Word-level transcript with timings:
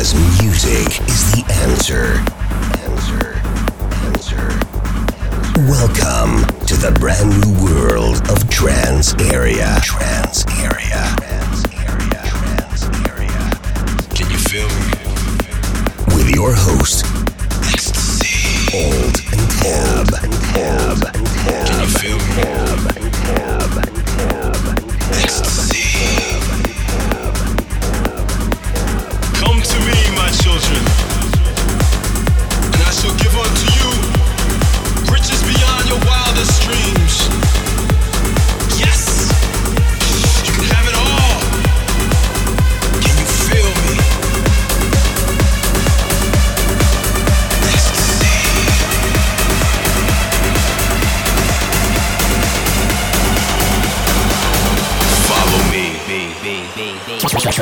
Because 0.00 0.42
music 0.42 0.98
is 1.10 1.30
the 1.32 1.44
answer. 1.60 2.24
Answer. 2.88 3.36
Answer. 4.06 4.48
Welcome 5.68 6.40
to 6.64 6.74
the 6.74 6.96
brand 6.98 7.28
new 7.28 7.52
world 7.62 8.16
of 8.30 8.48
Trans 8.48 9.12
Area. 9.30 9.78
Trans 9.82 10.46
Area. 10.56 11.04
Trans 11.18 11.66
Area. 11.84 12.22
Trans 12.32 12.82
Area. 13.10 13.50
Can 14.16 14.30
you 14.30 14.38
feel 14.38 14.68
me? 14.88 16.16
With 16.16 16.30
your 16.34 16.54
host, 16.54 17.04
Old 18.72 19.20
and 19.36 19.50
Tab. 19.60 20.08
Old 20.56 21.04
and 21.14 21.26
Tab. 21.44 21.68
Can 21.68 21.80
you 21.82 21.88
feel 21.98 22.16
me? 22.16 23.59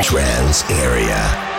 Trans 0.02 0.62
Area. 0.70 1.57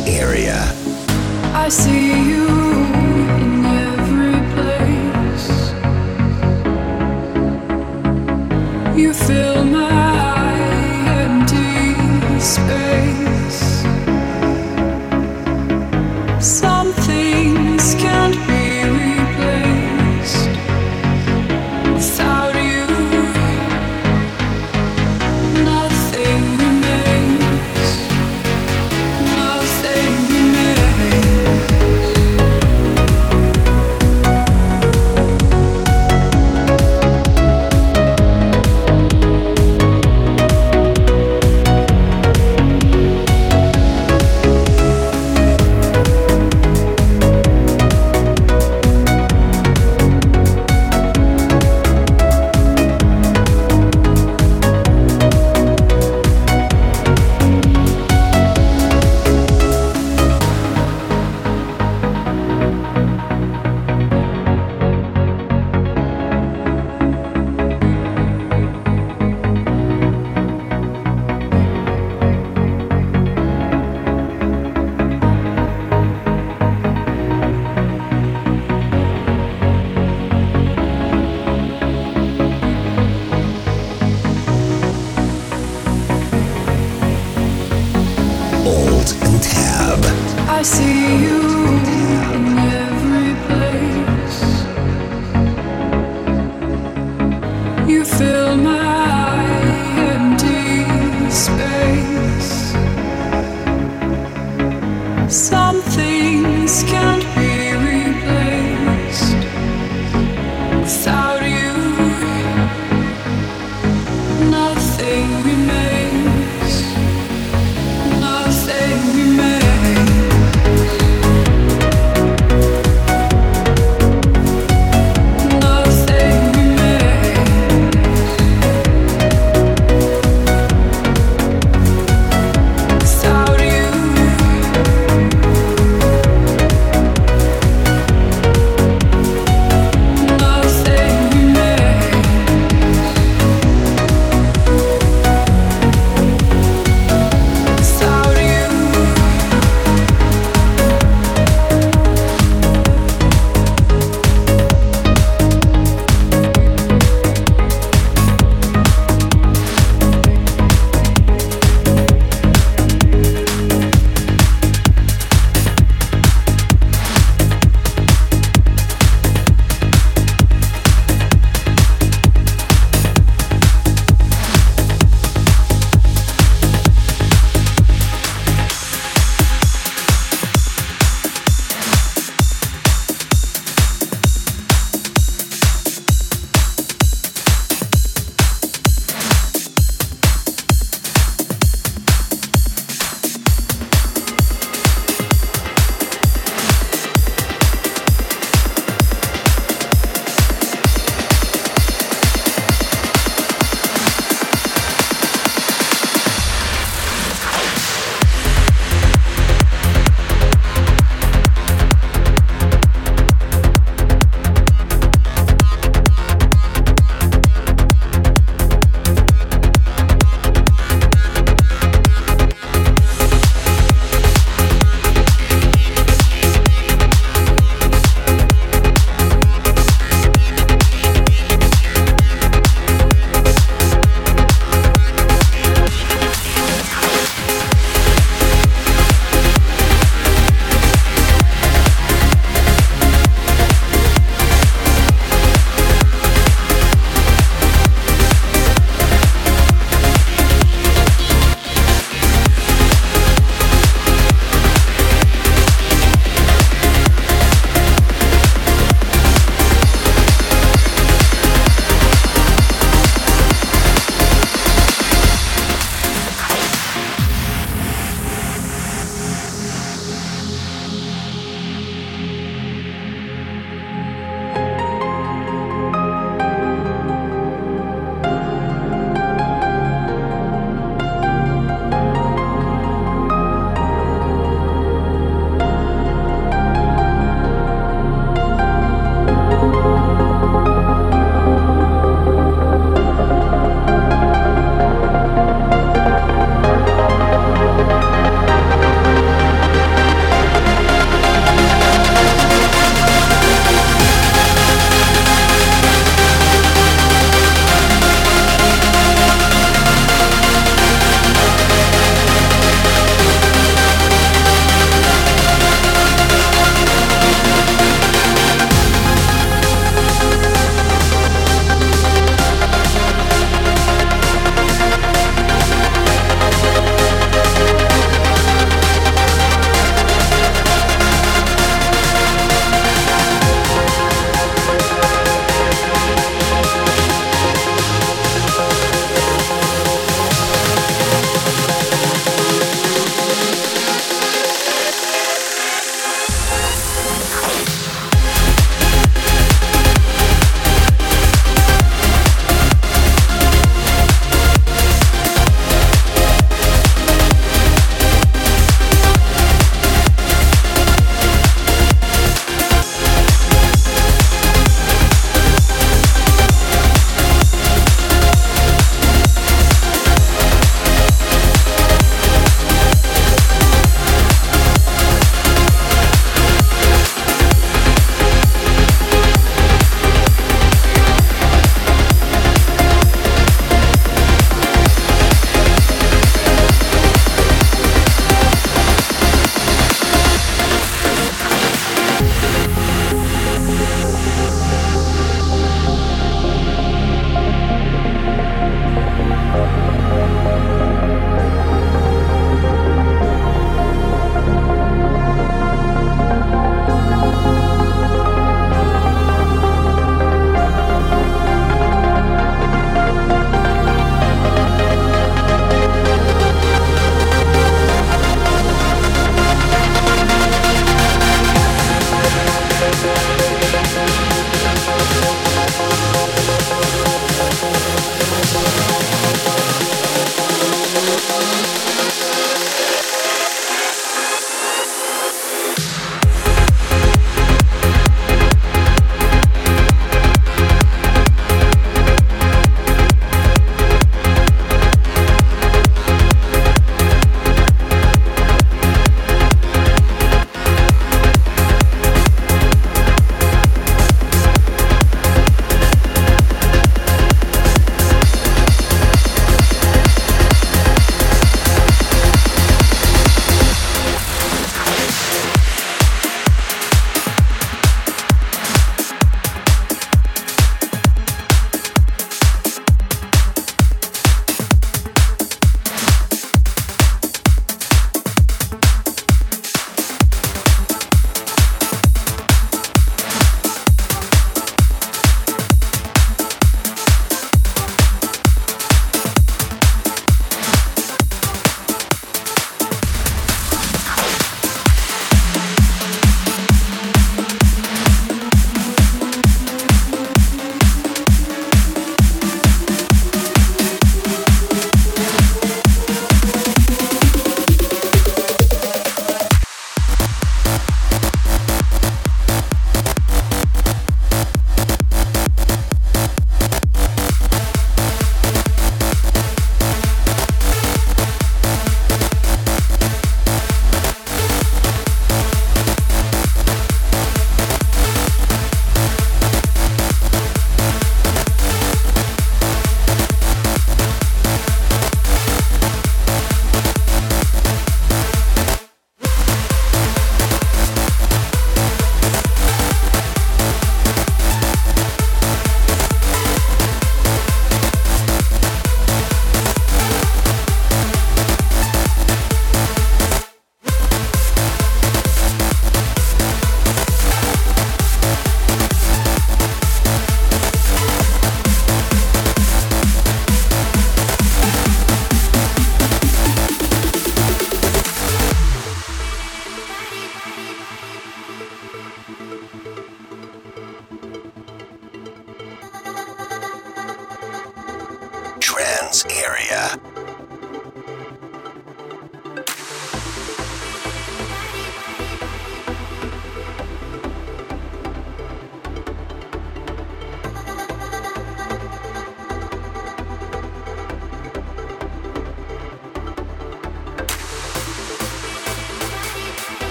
Area. 0.00 0.75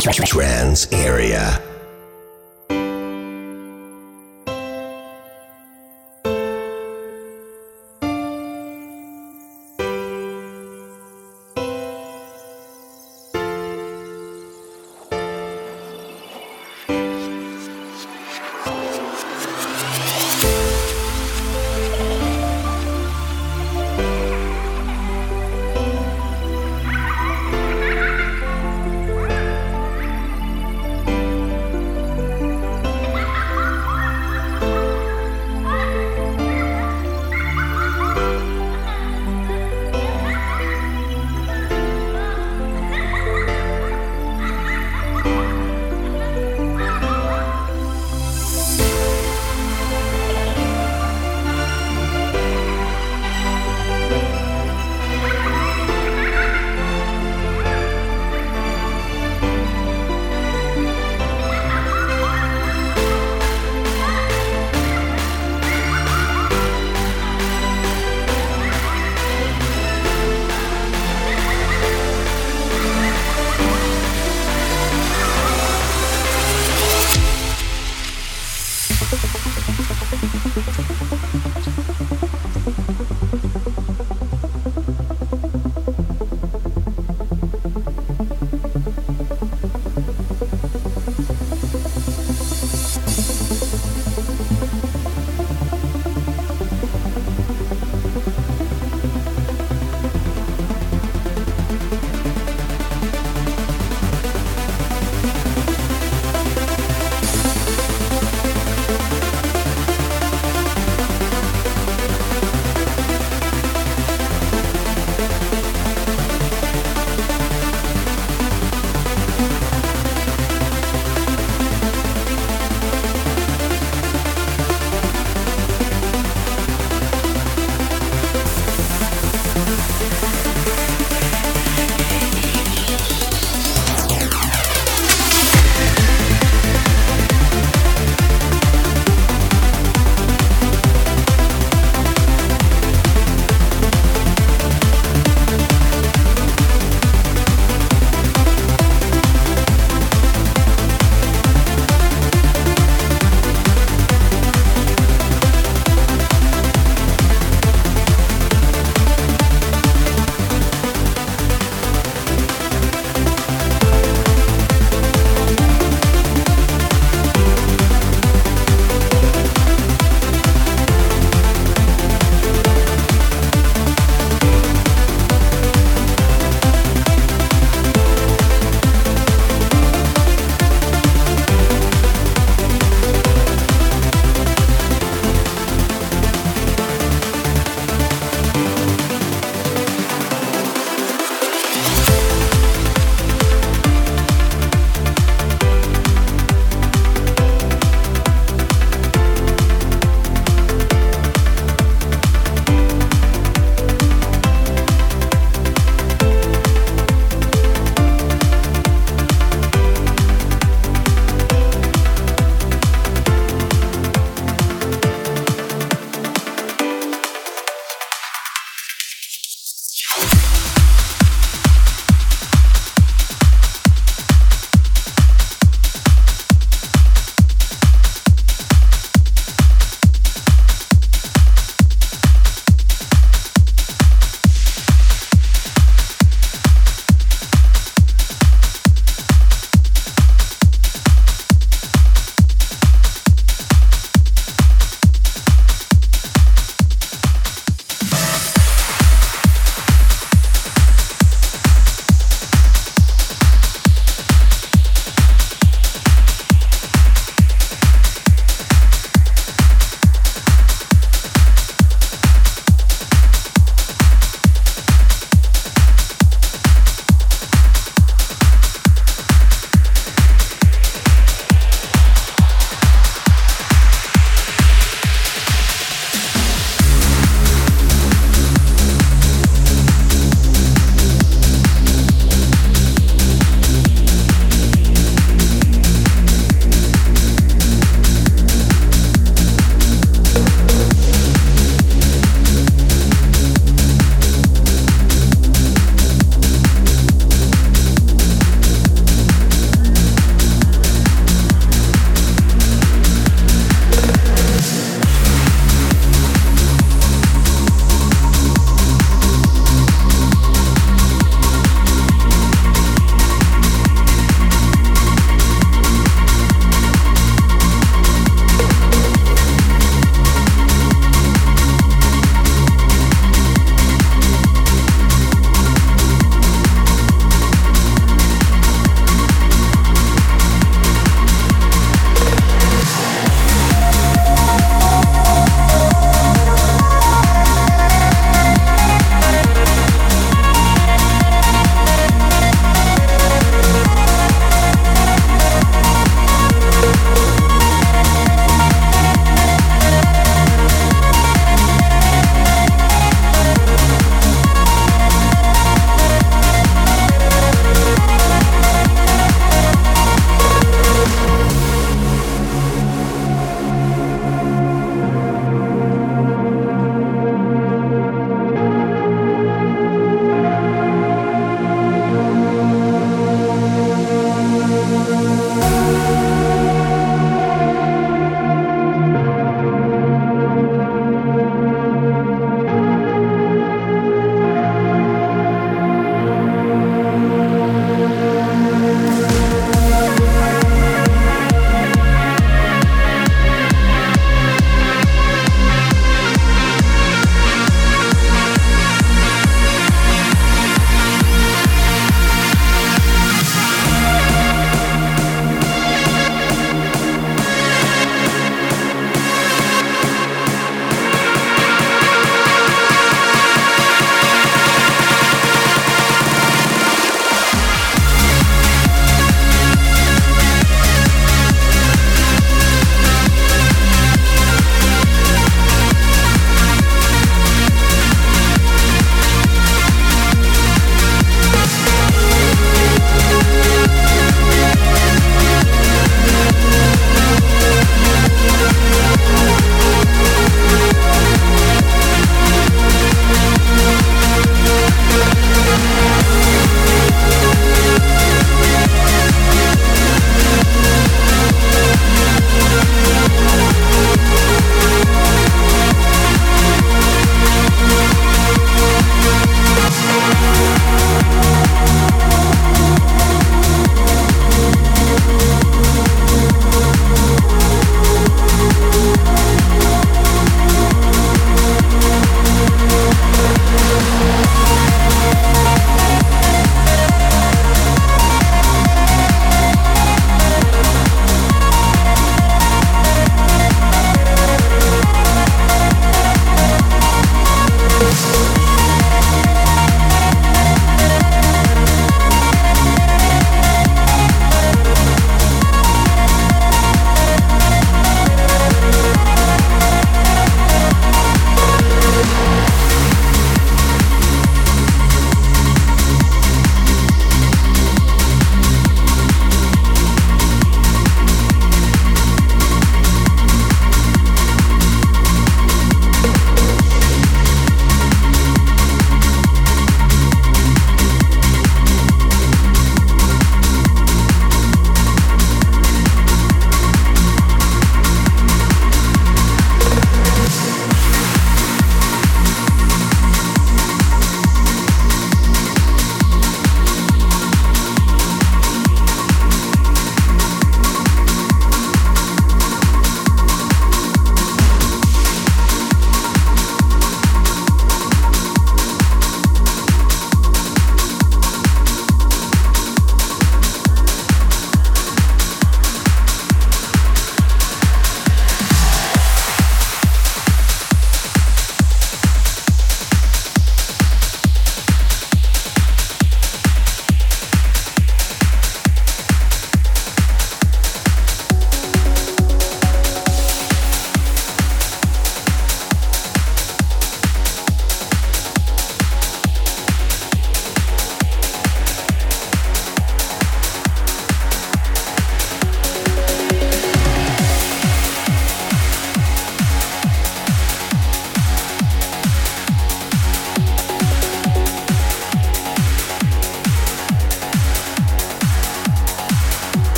Trans 0.00 0.88
Area. 0.92 1.69